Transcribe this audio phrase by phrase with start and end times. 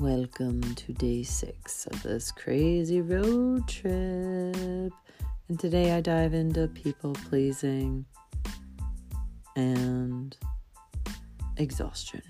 [0.00, 4.94] Welcome to day six of this crazy road trip.
[5.46, 8.06] And today I dive into people pleasing
[9.54, 10.34] and
[11.58, 12.22] exhaustion.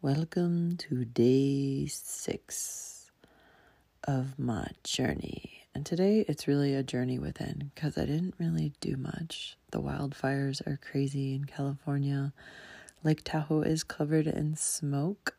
[0.00, 3.10] Welcome to day six
[4.08, 5.53] of my journey.
[5.74, 9.56] And today it's really a journey within because I didn't really do much.
[9.72, 12.32] The wildfires are crazy in California.
[13.02, 15.36] Lake Tahoe is covered in smoke.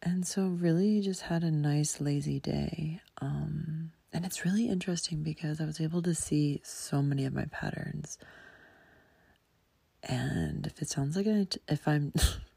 [0.00, 3.00] And so, really, just had a nice, lazy day.
[3.20, 7.46] Um, and it's really interesting because I was able to see so many of my
[7.46, 8.18] patterns.
[10.04, 12.12] And if it sounds like I, if I'm,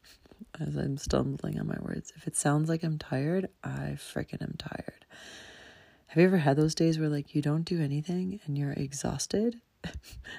[0.60, 4.54] as I'm stumbling on my words, if it sounds like I'm tired, I freaking am
[4.56, 5.04] tired.
[6.10, 9.60] Have you ever had those days where like you don't do anything and you're exhausted?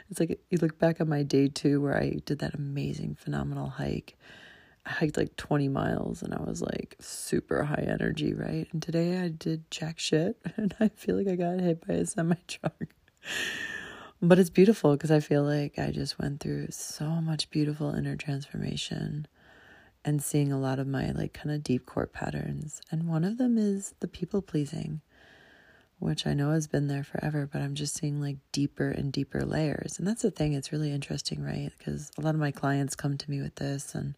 [0.09, 3.70] it's like you look back on my day two where I did that amazing, phenomenal
[3.70, 4.18] hike.
[4.86, 8.68] I hiked like 20 miles and I was like super high energy, right?
[8.73, 12.06] And today I did jack shit and I feel like I got hit by a
[12.06, 12.94] semi truck.
[14.22, 18.18] but it's beautiful because I feel like I just went through so much beautiful inner
[18.18, 19.26] transformation
[20.03, 22.81] and seeing a lot of my like kind of deep core patterns.
[22.92, 25.00] And one of them is the people pleasing
[26.02, 29.46] which I know has been there forever, but I'm just seeing like deeper and deeper
[29.46, 30.00] layers.
[30.00, 31.72] And that's the thing, it's really interesting, right?
[31.78, 34.16] Because a lot of my clients come to me with this, and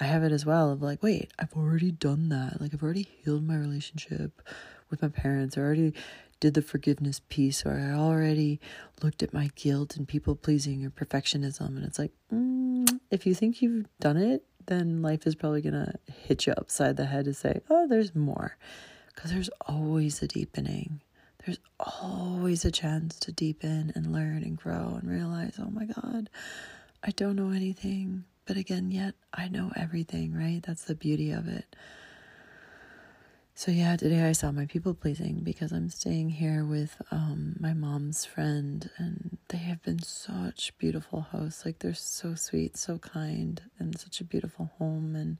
[0.00, 2.60] I have it as well of like, wait, I've already done that.
[2.60, 4.42] Like, I've already healed my relationship
[4.90, 5.94] with my parents, I already
[6.40, 8.60] did the forgiveness piece, or I already
[9.00, 11.68] looked at my guilt and people pleasing or perfectionism.
[11.68, 15.74] And it's like, mm, if you think you've done it, then life is probably going
[15.74, 18.56] to hit you upside the head to say, oh, there's more
[19.14, 21.00] because there's always a deepening.
[21.44, 26.30] There's always a chance to deepen and learn and grow and realize, oh my God,
[27.02, 28.24] I don't know anything.
[28.46, 30.62] But again, yet I know everything, right?
[30.62, 31.76] That's the beauty of it.
[33.56, 37.72] So, yeah, today I saw my people pleasing because I'm staying here with um, my
[37.72, 41.64] mom's friend, and they have been such beautiful hosts.
[41.64, 45.14] Like, they're so sweet, so kind, and such a beautiful home.
[45.14, 45.38] And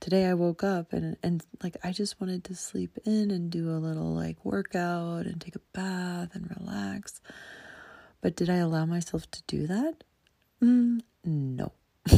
[0.00, 3.70] today I woke up and and like I just wanted to sleep in and do
[3.70, 7.20] a little like workout and take a bath and relax.
[8.20, 10.04] But did I allow myself to do that?
[10.62, 11.72] Mm, no.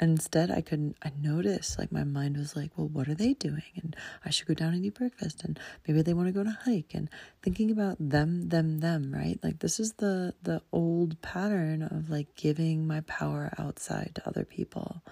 [0.00, 0.96] Instead, I couldn't.
[1.02, 3.94] I noticed like my mind was like, "Well, what are they doing?" And
[4.24, 6.94] I should go down and eat breakfast, and maybe they want to go to hike,
[6.94, 7.08] and
[7.42, 9.12] thinking about them, them, them.
[9.12, 9.38] Right?
[9.42, 14.44] Like this is the the old pattern of like giving my power outside to other
[14.44, 15.02] people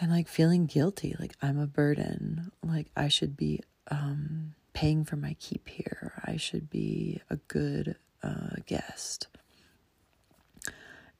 [0.00, 2.50] and like feeling guilty like i'm a burden.
[2.62, 3.60] Like i should be
[3.90, 6.12] um paying for my keep here.
[6.24, 9.28] I should be a good uh, guest.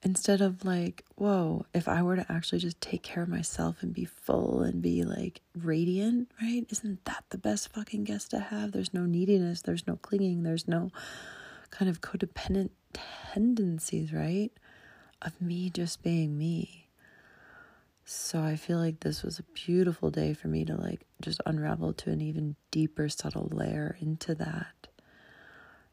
[0.03, 3.95] Instead of like whoa if i were to actually just take care of myself and
[3.95, 6.67] be full and be like radiant right?
[6.71, 8.73] Isn't that the best fucking guest to have?
[8.73, 9.63] There's no neediness.
[9.63, 10.43] There's no clinging.
[10.43, 10.91] There's no
[11.71, 14.53] kind of codependent tendencies right
[15.23, 16.84] of me just being me
[18.05, 21.93] so I feel like this was a beautiful day for me to like just unravel
[21.95, 24.89] to an even deeper, subtle layer into that.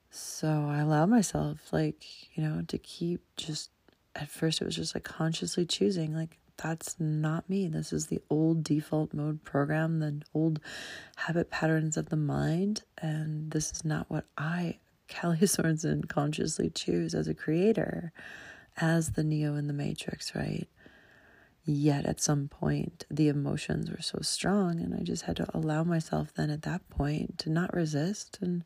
[0.09, 2.03] So I allow myself, like,
[2.35, 3.71] you know, to keep just
[4.13, 7.67] at first it was just like consciously choosing, like, that's not me.
[7.67, 10.59] This is the old default mode program, the old
[11.15, 12.83] habit patterns of the mind.
[12.97, 14.79] And this is not what I,
[15.09, 18.11] Callie Sorensen, consciously choose as a creator,
[18.77, 20.67] as the Neo in the Matrix, right?
[21.63, 25.83] Yet at some point, the emotions were so strong, and I just had to allow
[25.83, 28.63] myself then at that point to not resist and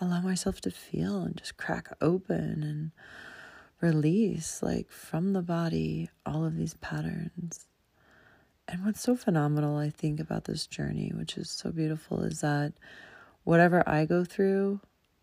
[0.00, 2.92] allow myself to feel and just crack open and
[3.80, 7.66] release, like from the body, all of these patterns.
[8.68, 12.74] And what's so phenomenal, I think, about this journey, which is so beautiful, is that
[13.42, 14.80] whatever I go through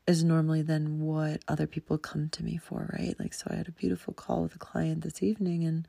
[0.07, 3.15] is normally then what other people come to me for, right?
[3.19, 5.88] Like, so I had a beautiful call with a client this evening, and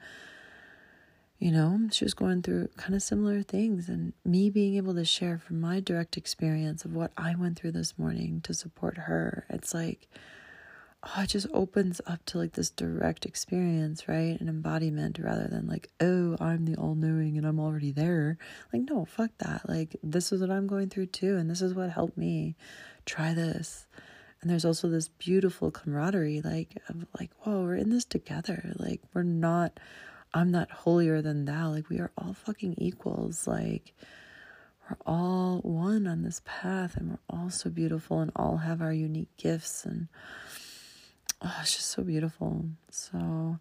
[1.38, 5.04] you know, she was going through kind of similar things, and me being able to
[5.04, 9.44] share from my direct experience of what I went through this morning to support her.
[9.50, 10.08] It's like,
[11.04, 14.40] oh, it just opens up to like this direct experience, right?
[14.40, 18.38] An embodiment rather than like, oh, I'm the all knowing and I'm already there.
[18.72, 19.68] Like, no, fuck that.
[19.68, 22.56] Like, this is what I'm going through too, and this is what helped me.
[23.04, 23.86] Try this.
[24.40, 28.72] And there's also this beautiful camaraderie, like, of like, whoa, we're in this together.
[28.76, 29.78] Like, we're not
[30.34, 31.70] I'm not holier than thou.
[31.70, 33.46] Like, we are all fucking equals.
[33.46, 33.94] Like,
[34.88, 38.92] we're all one on this path and we're all so beautiful and all have our
[38.92, 39.84] unique gifts.
[39.84, 40.08] And
[41.42, 42.66] oh, it's just so beautiful.
[42.90, 43.58] So,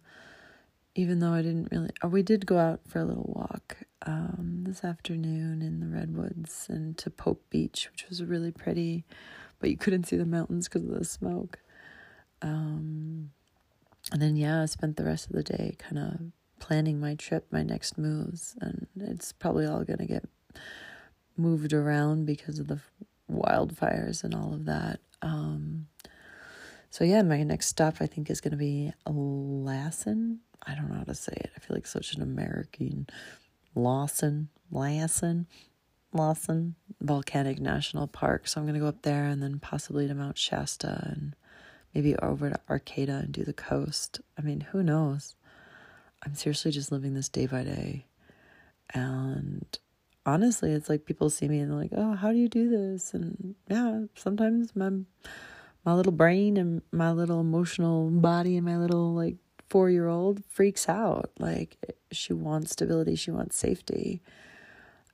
[0.94, 3.76] even though I didn't really, oh, we did go out for a little walk
[4.06, 9.04] um, this afternoon in the redwoods and to Pope Beach, which was really pretty,
[9.58, 11.58] but you couldn't see the mountains because of the smoke.
[12.40, 13.30] Um,
[14.12, 16.20] and then, yeah, I spent the rest of the day kind of
[16.58, 20.24] planning my trip, my next moves, and it's probably all going to get
[21.36, 22.80] moved around because of the
[23.30, 25.00] wildfires and all of that.
[25.22, 25.86] Um,
[26.90, 30.40] so yeah, my next stop I think is going to be Lassen.
[30.66, 31.50] I don't know how to say it.
[31.56, 33.06] I feel like such an American.
[33.74, 35.46] Lawson, Lassen,
[36.12, 38.48] Lawson Volcanic National Park.
[38.48, 41.36] So I'm going to go up there and then possibly to Mount Shasta and
[41.94, 44.20] maybe over to Arcata and do the coast.
[44.38, 45.34] I mean, who knows?
[46.26, 48.04] I'm seriously just living this day by day.
[48.92, 49.64] And
[50.26, 53.14] honestly, it's like people see me and they're like, "Oh, how do you do this?"
[53.14, 54.90] And yeah, sometimes my
[55.84, 59.36] my little brain and my little emotional body and my little like
[59.70, 61.30] 4-year-old freaks out.
[61.38, 61.76] Like
[62.10, 64.20] she wants stability, she wants safety.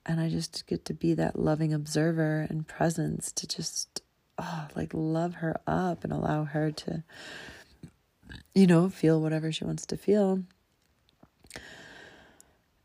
[0.06, 4.02] And I just get to be that loving observer and presence to just
[4.38, 7.04] oh, like love her up and allow her to
[8.54, 10.42] you know, feel whatever she wants to feel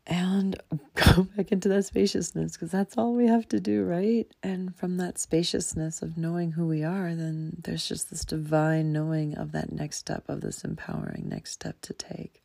[0.08, 0.56] and
[0.94, 4.26] go back into that spaciousness because that's all we have to do, right?
[4.42, 9.36] And from that spaciousness of knowing who we are, then there's just this divine knowing
[9.36, 12.42] of that next step, of this empowering next step to take.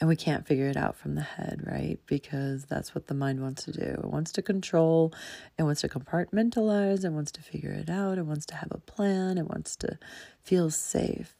[0.00, 2.00] And we can't figure it out from the head, right?
[2.06, 3.82] Because that's what the mind wants to do.
[3.82, 5.12] It wants to control,
[5.56, 8.78] it wants to compartmentalize, it wants to figure it out, it wants to have a
[8.78, 9.98] plan, it wants to
[10.42, 11.36] feel safe.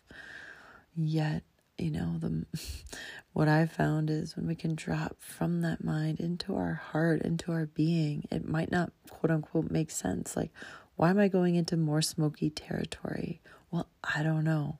[0.95, 1.43] Yet
[1.79, 2.45] you know the
[3.33, 7.51] what i found is when we can drop from that mind into our heart into
[7.53, 10.37] our being it might not quote unquote make sense.
[10.37, 10.51] Like
[10.97, 13.41] why am i going into more smoky territory?
[13.71, 14.79] Well i don't know.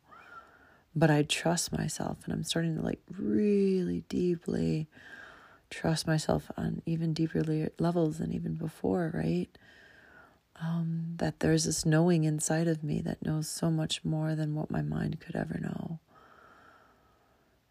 [0.95, 4.89] But i trust myself and i'm starting to like really deeply
[5.71, 7.43] trust myself on even deeper
[7.79, 9.49] levels than even before right?
[10.61, 14.71] Um, that there's this knowing inside of me that knows so much more than what
[14.71, 15.99] my mind could ever know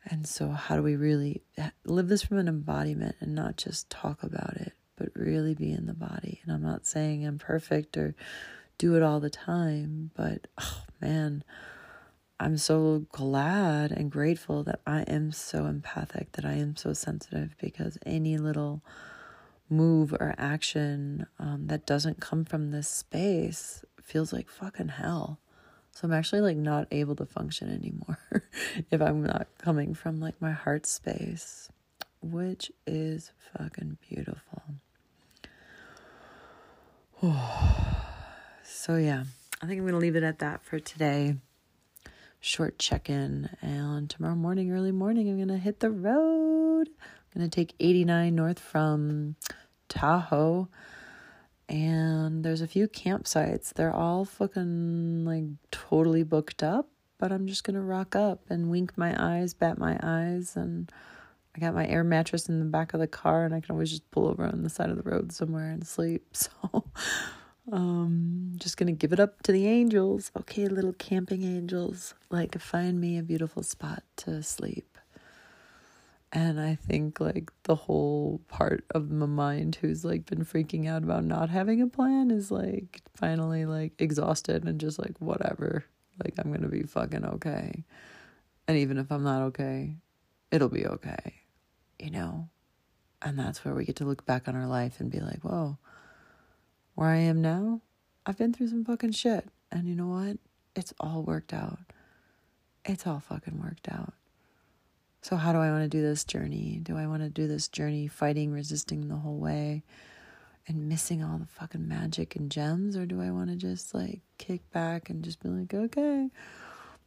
[0.06, 1.44] and so, how do we really
[1.86, 5.86] live this from an embodiment and not just talk about it, but really be in
[5.86, 6.42] the body?
[6.44, 8.16] And I'm not saying I'm perfect or
[8.78, 11.44] do it all the time, but oh man,
[12.40, 17.56] I'm so glad and grateful that I am so empathic, that I am so sensitive,
[17.62, 18.82] because any little
[19.70, 25.40] move or action um, that doesn't come from this space feels like fucking hell.
[25.92, 28.18] So I'm actually like not able to function anymore
[28.92, 31.70] if I'm not coming from like my heart space,
[32.22, 34.64] which is fucking beautiful.
[38.64, 39.26] so yeah,
[39.62, 41.36] I think I'm going to leave it at that for today.
[42.40, 46.88] Short check-in and tomorrow morning early morning I'm going to hit the road.
[46.90, 49.36] I'm going to take 89 north from
[49.88, 50.68] Tahoe
[51.72, 53.74] and there's a few campsites.
[53.74, 58.98] They're all fucking like totally booked up, but I'm just gonna rock up and wink
[58.98, 60.92] my eyes, bat my eyes, and
[61.56, 63.90] I got my air mattress in the back of the car, and I can always
[63.90, 66.26] just pull over on the side of the road somewhere and sleep.
[66.34, 66.84] So,
[67.72, 70.32] um, just gonna give it up to the angels.
[70.38, 74.91] Okay, little camping angels, like find me a beautiful spot to sleep.
[76.34, 81.04] And I think like the whole part of my mind who's like been freaking out
[81.04, 85.84] about not having a plan is like finally like exhausted and just like whatever.
[86.24, 87.84] Like I'm going to be fucking okay.
[88.68, 89.98] And even if I'm not okay,
[90.52, 91.42] it'll be okay.
[92.00, 92.48] You know?
[93.22, 95.78] And that's where we get to look back on our life and be like, "Whoa.
[96.96, 97.82] Where I am now,
[98.26, 99.50] I've been through some fucking shit.
[99.72, 100.38] And you know what?
[100.76, 101.80] It's all worked out.
[102.86, 104.14] It's all fucking worked out."
[105.24, 106.80] So, how do I want to do this journey?
[106.82, 109.84] Do I want to do this journey fighting, resisting the whole way
[110.68, 112.98] and missing all the fucking magic and gems?
[112.98, 116.30] Or do I want to just like kick back and just be like, okay,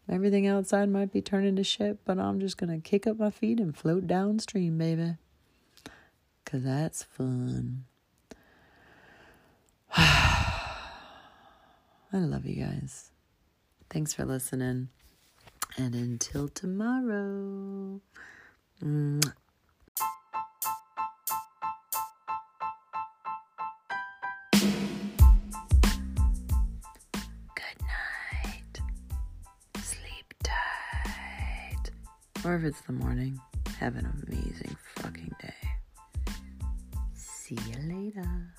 [0.09, 3.31] everything outside might be turning to shit, but I'm just going to kick up my
[3.31, 5.17] feet and float downstream, baby?
[6.45, 7.85] Because that's fun.
[9.97, 10.77] I
[12.13, 13.11] love you guys.
[13.91, 14.89] Thanks for listening.
[15.77, 18.01] And until tomorrow.
[18.81, 19.33] Mwah.
[27.55, 28.81] Good night.
[29.83, 31.91] Sleep tight.
[32.45, 33.41] Or if it's the morning,
[33.81, 35.55] have an amazing fucking day.
[37.15, 38.55] See you later.